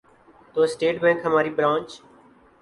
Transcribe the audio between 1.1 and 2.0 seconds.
ہماری برانچ